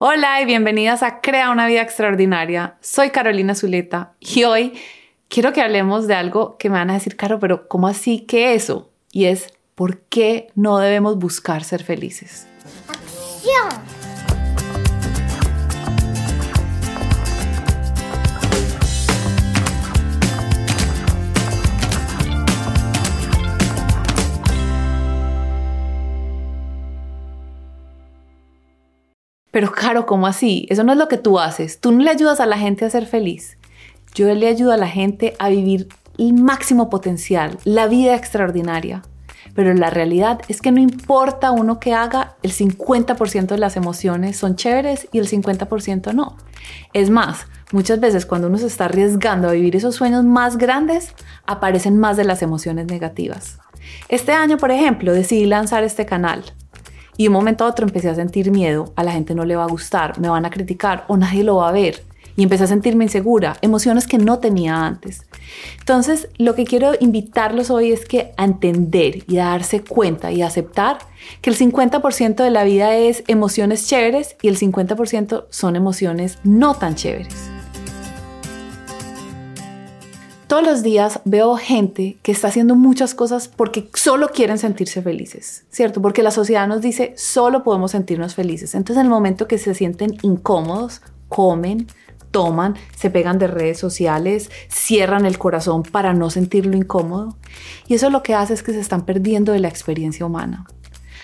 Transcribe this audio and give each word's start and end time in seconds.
Hola 0.00 0.40
y 0.40 0.44
bienvenidas 0.44 1.02
a 1.02 1.20
Crea 1.20 1.50
una 1.50 1.66
vida 1.66 1.82
extraordinaria. 1.82 2.76
Soy 2.80 3.10
Carolina 3.10 3.56
Zuleta 3.56 4.12
y 4.20 4.44
hoy 4.44 4.78
quiero 5.26 5.52
que 5.52 5.60
hablemos 5.60 6.06
de 6.06 6.14
algo 6.14 6.56
que 6.56 6.70
me 6.70 6.78
van 6.78 6.90
a 6.90 6.94
decir, 6.94 7.16
Caro, 7.16 7.40
pero 7.40 7.66
¿cómo 7.66 7.88
así 7.88 8.20
que 8.20 8.54
eso? 8.54 8.92
Y 9.10 9.24
es, 9.24 9.48
¿por 9.74 9.98
qué 10.02 10.52
no 10.54 10.78
debemos 10.78 11.18
buscar 11.18 11.64
ser 11.64 11.82
felices? 11.82 12.46
¡Acción! 12.86 13.97
Pero 29.50 29.72
Caro, 29.72 30.06
¿cómo 30.06 30.26
así? 30.26 30.66
Eso 30.68 30.84
no 30.84 30.92
es 30.92 30.98
lo 30.98 31.08
que 31.08 31.16
tú 31.16 31.38
haces. 31.38 31.80
Tú 31.80 31.92
no 31.92 32.02
le 32.02 32.10
ayudas 32.10 32.40
a 32.40 32.46
la 32.46 32.58
gente 32.58 32.84
a 32.84 32.90
ser 32.90 33.06
feliz. 33.06 33.56
Yo 34.14 34.32
le 34.34 34.48
ayudo 34.48 34.72
a 34.72 34.76
la 34.76 34.88
gente 34.88 35.34
a 35.38 35.48
vivir 35.48 35.88
el 36.18 36.34
máximo 36.34 36.90
potencial, 36.90 37.58
la 37.64 37.86
vida 37.86 38.14
extraordinaria. 38.14 39.02
Pero 39.54 39.72
la 39.74 39.90
realidad 39.90 40.40
es 40.48 40.60
que 40.60 40.70
no 40.70 40.80
importa 40.80 41.50
uno 41.50 41.80
que 41.80 41.94
haga, 41.94 42.36
el 42.42 42.52
50% 42.52 43.46
de 43.46 43.58
las 43.58 43.76
emociones 43.76 44.36
son 44.36 44.56
chéveres 44.56 45.08
y 45.12 45.18
el 45.18 45.28
50% 45.28 46.12
no. 46.12 46.36
Es 46.92 47.10
más, 47.10 47.46
muchas 47.72 47.98
veces 47.98 48.26
cuando 48.26 48.48
uno 48.48 48.58
se 48.58 48.66
está 48.66 48.84
arriesgando 48.84 49.48
a 49.48 49.52
vivir 49.52 49.74
esos 49.74 49.94
sueños 49.94 50.24
más 50.24 50.58
grandes, 50.58 51.14
aparecen 51.46 51.98
más 51.98 52.16
de 52.16 52.24
las 52.24 52.42
emociones 52.42 52.86
negativas. 52.86 53.58
Este 54.08 54.32
año, 54.32 54.58
por 54.58 54.70
ejemplo, 54.70 55.12
decidí 55.12 55.46
lanzar 55.46 55.82
este 55.82 56.04
canal 56.04 56.44
y 57.18 57.24
de 57.24 57.28
un 57.28 57.34
momento 57.34 57.64
a 57.64 57.68
otro 57.68 57.84
empecé 57.84 58.08
a 58.08 58.14
sentir 58.14 58.52
miedo, 58.52 58.92
a 58.94 59.02
la 59.02 59.10
gente 59.10 59.34
no 59.34 59.44
le 59.44 59.56
va 59.56 59.64
a 59.64 59.68
gustar, 59.68 60.18
me 60.20 60.28
van 60.28 60.46
a 60.46 60.50
criticar 60.50 61.04
o 61.08 61.16
nadie 61.16 61.42
lo 61.42 61.56
va 61.56 61.68
a 61.68 61.72
ver. 61.72 62.04
Y 62.36 62.44
empecé 62.44 62.62
a 62.62 62.68
sentirme 62.68 63.02
insegura, 63.02 63.56
emociones 63.60 64.06
que 64.06 64.16
no 64.16 64.38
tenía 64.38 64.86
antes. 64.86 65.26
Entonces, 65.80 66.28
lo 66.38 66.54
que 66.54 66.64
quiero 66.64 66.92
invitarlos 67.00 67.70
hoy 67.70 67.90
es 67.90 68.06
que 68.06 68.32
a 68.36 68.44
entender 68.44 69.24
y 69.26 69.38
a 69.38 69.46
darse 69.46 69.82
cuenta 69.82 70.30
y 70.30 70.42
a 70.42 70.46
aceptar 70.46 70.98
que 71.42 71.50
el 71.50 71.56
50% 71.58 72.36
de 72.36 72.50
la 72.50 72.62
vida 72.62 72.94
es 72.94 73.24
emociones 73.26 73.88
chéveres 73.88 74.36
y 74.40 74.46
el 74.46 74.56
50% 74.56 75.46
son 75.50 75.74
emociones 75.74 76.38
no 76.44 76.74
tan 76.74 76.94
chéveres. 76.94 77.47
Todos 80.48 80.64
los 80.64 80.82
días 80.82 81.20
veo 81.26 81.56
gente 81.58 82.16
que 82.22 82.32
está 82.32 82.48
haciendo 82.48 82.74
muchas 82.74 83.14
cosas 83.14 83.48
porque 83.48 83.90
solo 83.92 84.30
quieren 84.30 84.56
sentirse 84.56 85.02
felices, 85.02 85.66
¿cierto? 85.68 86.00
Porque 86.00 86.22
la 86.22 86.30
sociedad 86.30 86.66
nos 86.66 86.80
dice 86.80 87.12
solo 87.18 87.62
podemos 87.62 87.90
sentirnos 87.90 88.34
felices. 88.34 88.74
Entonces 88.74 89.00
en 89.00 89.08
el 89.08 89.10
momento 89.10 89.46
que 89.46 89.58
se 89.58 89.74
sienten 89.74 90.16
incómodos, 90.22 91.02
comen, 91.28 91.86
toman, 92.30 92.76
se 92.96 93.10
pegan 93.10 93.38
de 93.38 93.46
redes 93.46 93.76
sociales, 93.78 94.50
cierran 94.70 95.26
el 95.26 95.36
corazón 95.36 95.82
para 95.82 96.14
no 96.14 96.30
sentirlo 96.30 96.78
incómodo. 96.78 97.36
Y 97.86 97.92
eso 97.92 98.08
lo 98.08 98.22
que 98.22 98.32
hace 98.32 98.54
es 98.54 98.62
que 98.62 98.72
se 98.72 98.80
están 98.80 99.04
perdiendo 99.04 99.52
de 99.52 99.60
la 99.60 99.68
experiencia 99.68 100.24
humana. 100.24 100.64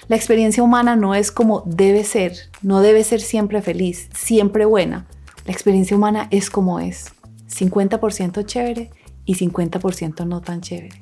La 0.07 0.17
experiencia 0.17 0.63
humana 0.63 0.97
no 0.97 1.15
es 1.15 1.33
como 1.33 1.63
debe 1.65 2.05
ser, 2.05 2.35
no 2.61 2.83
debe 2.83 3.03
ser 3.05 3.23
siempre 3.23 3.63
feliz, 3.63 4.11
siempre 4.15 4.67
buena. 4.67 5.07
La 5.47 5.53
experiencia 5.55 5.97
humana 5.97 6.29
es 6.31 6.51
como 6.51 6.79
es, 6.79 7.07
50% 7.49 8.45
chévere 8.45 8.91
y 9.25 9.37
50% 9.37 10.27
no 10.27 10.41
tan 10.41 10.61
chévere. 10.61 10.97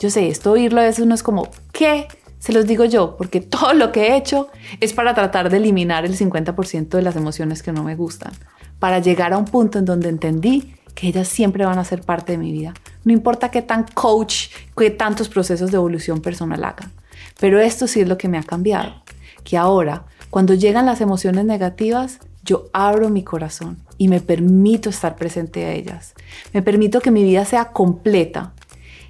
Yo 0.00 0.10
sé, 0.10 0.28
esto 0.28 0.52
oírlo 0.52 0.80
a 0.80 0.84
veces 0.84 1.04
uno 1.04 1.14
es 1.14 1.22
como, 1.22 1.48
¿qué? 1.72 2.06
Se 2.38 2.52
los 2.52 2.66
digo 2.66 2.84
yo, 2.84 3.16
porque 3.16 3.40
todo 3.40 3.74
lo 3.74 3.92
que 3.92 4.08
he 4.08 4.16
hecho 4.16 4.48
es 4.80 4.92
para 4.92 5.14
tratar 5.14 5.50
de 5.50 5.56
eliminar 5.56 6.04
el 6.04 6.16
50% 6.16 6.88
de 6.88 7.02
las 7.02 7.16
emociones 7.16 7.62
que 7.62 7.72
no 7.72 7.82
me 7.82 7.96
gustan, 7.96 8.32
para 8.78 9.00
llegar 9.00 9.32
a 9.32 9.38
un 9.38 9.44
punto 9.44 9.78
en 9.78 9.84
donde 9.84 10.08
entendí 10.08 10.74
que 10.94 11.08
ellas 11.08 11.28
siempre 11.28 11.64
van 11.64 11.78
a 11.78 11.84
ser 11.84 12.02
parte 12.02 12.32
de 12.32 12.38
mi 12.38 12.50
vida. 12.50 12.74
No 13.04 13.12
importa 13.12 13.50
qué 13.50 13.62
tan 13.62 13.84
coach, 13.94 14.48
qué 14.76 14.90
tantos 14.90 15.28
procesos 15.28 15.70
de 15.70 15.76
evolución 15.76 16.20
personal 16.20 16.64
hagan. 16.64 16.90
Pero 17.38 17.60
esto 17.60 17.86
sí 17.86 18.00
es 18.00 18.08
lo 18.08 18.18
que 18.18 18.28
me 18.28 18.36
ha 18.36 18.42
cambiado, 18.42 19.02
que 19.44 19.56
ahora, 19.56 20.04
cuando 20.30 20.54
llegan 20.54 20.86
las 20.86 21.00
emociones 21.00 21.44
negativas, 21.44 22.18
yo 22.48 22.70
abro 22.72 23.10
mi 23.10 23.22
corazón 23.22 23.76
y 23.98 24.08
me 24.08 24.20
permito 24.20 24.88
estar 24.88 25.16
presente 25.16 25.66
a 25.66 25.72
ellas. 25.72 26.14
Me 26.54 26.62
permito 26.62 27.02
que 27.02 27.10
mi 27.10 27.22
vida 27.22 27.44
sea 27.44 27.72
completa. 27.72 28.54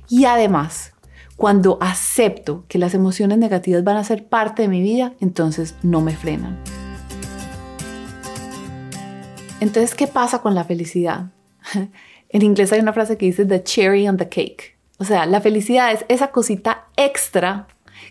Y 0.09 0.25
además, 0.25 0.93
cuando 1.37 1.79
acepto 1.81 2.65
que 2.67 2.79
las 2.79 2.95
emociones 2.95 3.39
negativas 3.39 3.85
van 3.85 3.97
a 3.97 4.03
ser 4.03 4.27
parte 4.27 4.63
de 4.63 4.69
mi 4.69 4.83
vida, 4.83 5.13
entonces 5.21 5.77
no 5.85 6.01
me 6.01 6.17
frenan. 6.17 6.59
Entonces, 9.61 9.95
¿qué 9.95 10.09
pasa 10.09 10.41
con 10.41 10.55
la 10.55 10.65
felicidad? 10.65 11.31
En 12.31 12.43
inglés 12.43 12.71
hay 12.75 12.81
una 12.81 12.93
frase 12.93 13.17
que 13.17 13.25
dice 13.25 13.47
the 13.47 13.63
cherry 13.63 14.07
on 14.07 14.19
the 14.19 14.29
cake. 14.29 14.77
O 14.99 15.05
sea, 15.05 15.25
la 15.25 15.41
felicidad 15.41 15.93
es 15.93 16.05
esa 16.09 16.31
cosita 16.31 16.89
extra 16.95 17.67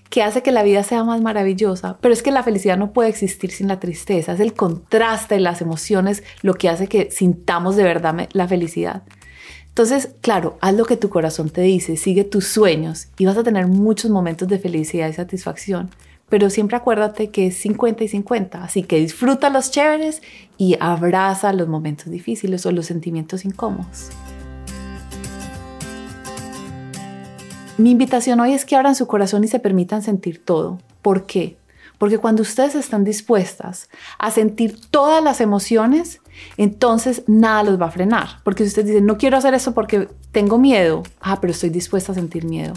que 0.10 0.24
hace 0.24 0.42
que 0.42 0.52
la 0.52 0.64
vida 0.64 0.84
sea 0.84 1.04
más 1.04 1.22
maravillosa, 1.22 1.98
pero 2.02 2.14
es 2.14 2.24
que 2.24 2.32
la 2.32 2.44
felicidad 2.44 2.78
no 2.78 2.94
puede 2.94 3.10
existir 3.10 3.52
sin 3.52 3.68
la 3.68 3.80
tristeza, 3.80 4.34
es 4.34 4.40
el 4.40 4.54
contraste 4.54 5.36
de 5.36 5.42
las 5.42 5.62
emociones 5.62 6.24
lo 6.42 6.54
que 6.54 6.70
hace 6.70 6.88
que 6.88 7.12
sintamos 7.12 7.76
de 7.76 7.84
verdad 7.84 8.28
la 8.32 8.48
felicidad. 8.48 9.04
Entonces, 9.68 10.16
claro, 10.22 10.58
haz 10.62 10.74
lo 10.74 10.86
que 10.86 10.98
tu 10.98 11.10
corazón 11.10 11.50
te 11.52 11.62
dice, 11.62 11.98
sigue 11.98 12.24
tus 12.24 12.48
sueños 12.48 13.10
y 13.18 13.26
vas 13.26 13.38
a 13.38 13.44
tener 13.44 13.68
muchos 13.68 14.10
momentos 14.10 14.48
de 14.48 14.58
felicidad 14.58 15.08
y 15.08 15.14
satisfacción, 15.14 15.92
pero 16.30 16.50
siempre 16.50 16.78
acuérdate 16.78 17.30
que 17.30 17.48
es 17.48 17.58
50 17.58 18.04
y 18.04 18.08
50, 18.08 18.64
así 18.64 18.84
que 18.84 18.98
disfruta 18.98 19.50
los 19.50 19.70
chéveres 19.70 20.22
y 20.58 20.78
abraza 20.80 21.54
los 21.54 21.68
momentos 21.68 22.10
difíciles 22.10 22.66
o 22.66 22.72
los 22.72 22.88
sentimientos 22.88 23.46
incómodos. 23.46 24.10
Mi 27.78 27.92
invitación 27.92 28.40
hoy 28.40 28.54
es 28.54 28.66
que 28.66 28.76
abran 28.76 28.96
su 28.96 29.06
corazón 29.06 29.44
y 29.44 29.48
se 29.48 29.60
permitan 29.60 30.02
sentir 30.02 30.44
todo. 30.44 30.80
¿Por 31.04 31.28
qué? 31.28 31.58
Porque 32.00 32.18
cuando 32.18 32.42
ustedes 32.42 32.74
están 32.74 33.04
dispuestas 33.04 33.90
a 34.18 34.32
sentir 34.32 34.80
todas 34.90 35.24
las 35.24 35.42
emociones, 35.42 36.22
entonces 36.58 37.22
nada 37.28 37.62
los 37.62 37.80
va 37.80 37.86
a 37.86 37.92
frenar. 37.92 38.42
Porque 38.44 38.64
si 38.64 38.70
ustedes 38.70 38.88
dicen, 38.88 39.06
no 39.06 39.20
quiero 39.20 39.38
hacer 39.38 39.54
esto 39.54 39.76
porque 39.76 40.08
tengo 40.32 40.58
miedo, 40.58 41.04
ah, 41.22 41.40
pero 41.40 41.52
estoy 41.52 41.70
dispuesta 41.70 42.14
a 42.14 42.16
sentir 42.16 42.46
miedo. 42.46 42.74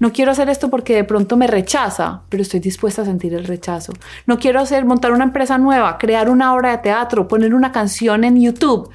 No 0.00 0.12
quiero 0.12 0.32
hacer 0.32 0.50
esto 0.50 0.68
porque 0.68 0.96
de 0.96 1.04
pronto 1.04 1.38
me 1.38 1.46
rechaza, 1.46 2.20
pero 2.28 2.42
estoy 2.42 2.60
dispuesta 2.60 3.02
a 3.02 3.06
sentir 3.06 3.32
el 3.32 3.44
rechazo. 3.44 3.94
No 4.26 4.38
quiero 4.38 4.60
hacer, 4.60 4.84
montar 4.84 5.12
una 5.12 5.24
empresa 5.24 5.56
nueva, 5.56 5.96
crear 5.96 6.28
una 6.28 6.54
obra 6.54 6.72
de 6.72 6.78
teatro, 6.78 7.26
poner 7.26 7.54
una 7.54 7.72
canción 7.72 8.22
en 8.22 8.38
YouTube, 8.38 8.90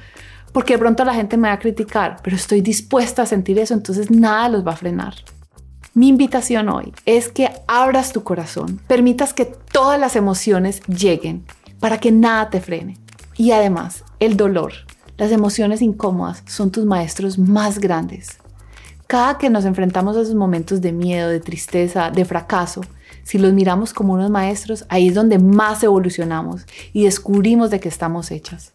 porque 0.52 0.74
de 0.74 0.78
pronto 0.78 1.04
la 1.04 1.14
gente 1.14 1.36
me 1.36 1.48
va 1.48 1.54
a 1.54 1.58
criticar, 1.58 2.18
pero 2.22 2.36
estoy 2.36 2.60
dispuesta 2.60 3.22
a 3.22 3.26
sentir 3.26 3.58
eso, 3.58 3.74
entonces 3.74 4.08
nada 4.08 4.48
los 4.48 4.64
va 4.64 4.72
a 4.72 4.76
frenar. 4.76 5.14
Mi 5.98 6.06
invitación 6.06 6.68
hoy 6.68 6.94
es 7.06 7.28
que 7.28 7.50
abras 7.66 8.12
tu 8.12 8.22
corazón, 8.22 8.80
permitas 8.86 9.34
que 9.34 9.46
todas 9.46 9.98
las 9.98 10.14
emociones 10.14 10.80
lleguen 10.82 11.44
para 11.80 11.98
que 11.98 12.12
nada 12.12 12.50
te 12.50 12.60
frene. 12.60 12.98
Y 13.36 13.50
además, 13.50 14.04
el 14.20 14.36
dolor, 14.36 14.74
las 15.16 15.32
emociones 15.32 15.82
incómodas 15.82 16.44
son 16.46 16.70
tus 16.70 16.84
maestros 16.84 17.36
más 17.36 17.80
grandes. 17.80 18.38
Cada 19.08 19.38
que 19.38 19.50
nos 19.50 19.64
enfrentamos 19.64 20.16
a 20.16 20.20
esos 20.20 20.36
momentos 20.36 20.80
de 20.80 20.92
miedo, 20.92 21.30
de 21.30 21.40
tristeza, 21.40 22.12
de 22.12 22.24
fracaso, 22.24 22.82
si 23.24 23.38
los 23.38 23.52
miramos 23.52 23.92
como 23.92 24.12
unos 24.12 24.30
maestros, 24.30 24.84
ahí 24.90 25.08
es 25.08 25.14
donde 25.16 25.40
más 25.40 25.82
evolucionamos 25.82 26.64
y 26.92 27.06
descubrimos 27.06 27.70
de 27.70 27.80
qué 27.80 27.88
estamos 27.88 28.30
hechas. 28.30 28.70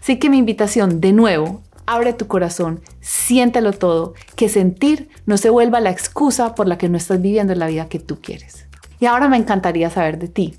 Así 0.00 0.20
que 0.20 0.30
mi 0.30 0.38
invitación 0.38 1.00
de 1.00 1.12
nuevo 1.12 1.62
abre 1.84 2.12
tu 2.12 2.28
corazón, 2.28 2.80
siéntelo 3.10 3.72
todo, 3.72 4.14
que 4.36 4.48
sentir 4.48 5.08
no 5.26 5.36
se 5.36 5.50
vuelva 5.50 5.80
la 5.80 5.90
excusa 5.90 6.54
por 6.54 6.68
la 6.68 6.78
que 6.78 6.88
no 6.88 6.96
estás 6.96 7.20
viviendo 7.20 7.52
la 7.56 7.66
vida 7.66 7.88
que 7.88 7.98
tú 7.98 8.20
quieres. 8.20 8.68
Y 9.00 9.06
ahora 9.06 9.28
me 9.28 9.36
encantaría 9.36 9.90
saber 9.90 10.16
de 10.20 10.28
ti. 10.28 10.54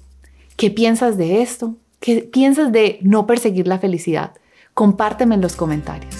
¿Qué 0.57 0.69
piensas 0.69 1.15
de 1.15 1.41
esto? 1.41 1.77
¿Qué 2.01 2.23
piensas 2.23 2.73
de 2.73 2.99
no 3.03 3.25
perseguir 3.25 3.67
la 3.67 3.79
felicidad? 3.79 4.33
Compárteme 4.73 5.35
en 5.35 5.41
los 5.41 5.55
comentarios. 5.55 6.13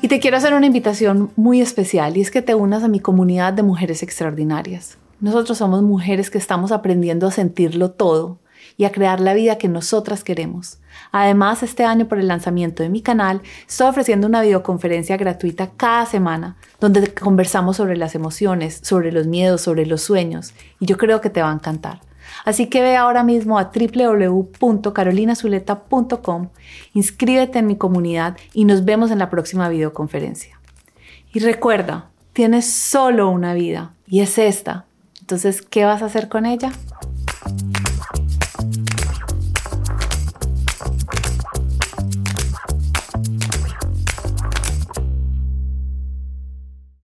Y 0.00 0.06
te 0.06 0.20
quiero 0.20 0.36
hacer 0.36 0.54
una 0.54 0.66
invitación 0.66 1.32
muy 1.34 1.60
especial 1.60 2.16
y 2.16 2.20
es 2.20 2.30
que 2.30 2.42
te 2.42 2.54
unas 2.54 2.84
a 2.84 2.88
mi 2.88 3.00
comunidad 3.00 3.54
de 3.54 3.64
mujeres 3.64 4.04
extraordinarias. 4.04 4.98
Nosotros 5.20 5.58
somos 5.58 5.82
mujeres 5.82 6.30
que 6.30 6.38
estamos 6.38 6.70
aprendiendo 6.70 7.26
a 7.26 7.32
sentirlo 7.32 7.90
todo 7.90 8.38
y 8.80 8.84
a 8.86 8.92
crear 8.92 9.20
la 9.20 9.34
vida 9.34 9.58
que 9.58 9.68
nosotras 9.68 10.24
queremos. 10.24 10.78
Además, 11.12 11.62
este 11.62 11.84
año 11.84 12.08
por 12.08 12.18
el 12.18 12.28
lanzamiento 12.28 12.82
de 12.82 12.88
mi 12.88 13.02
canal, 13.02 13.42
estoy 13.68 13.88
ofreciendo 13.88 14.26
una 14.26 14.40
videoconferencia 14.40 15.18
gratuita 15.18 15.72
cada 15.76 16.06
semana 16.06 16.56
donde 16.80 17.12
conversamos 17.12 17.76
sobre 17.76 17.98
las 17.98 18.14
emociones, 18.14 18.80
sobre 18.82 19.12
los 19.12 19.26
miedos, 19.26 19.60
sobre 19.60 19.84
los 19.84 20.00
sueños 20.00 20.54
y 20.78 20.86
yo 20.86 20.96
creo 20.96 21.20
que 21.20 21.28
te 21.28 21.42
va 21.42 21.50
a 21.50 21.54
encantar. 21.54 22.00
Así 22.46 22.68
que 22.68 22.80
ve 22.80 22.96
ahora 22.96 23.22
mismo 23.22 23.58
a 23.58 23.70
www.carolinazuleta.com, 23.70 26.48
inscríbete 26.94 27.58
en 27.58 27.66
mi 27.66 27.76
comunidad 27.76 28.38
y 28.54 28.64
nos 28.64 28.86
vemos 28.86 29.10
en 29.10 29.18
la 29.18 29.28
próxima 29.28 29.68
videoconferencia. 29.68 30.58
Y 31.34 31.40
recuerda, 31.40 32.08
tienes 32.32 32.72
solo 32.72 33.28
una 33.28 33.52
vida 33.52 33.92
y 34.06 34.20
es 34.20 34.38
esta. 34.38 34.86
Entonces, 35.20 35.60
¿qué 35.60 35.84
vas 35.84 36.00
a 36.00 36.06
hacer 36.06 36.30
con 36.30 36.46
ella? 36.46 36.72